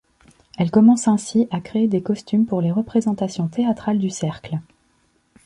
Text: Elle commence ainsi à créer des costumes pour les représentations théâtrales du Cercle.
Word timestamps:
Elle 0.57 0.71
commence 0.71 1.07
ainsi 1.07 1.47
à 1.51 1.59
créer 1.61 1.87
des 1.87 2.01
costumes 2.01 2.47
pour 2.47 2.59
les 2.59 2.71
représentations 2.71 3.47
théâtrales 3.47 3.99
du 3.99 4.09
Cercle. 4.09 4.59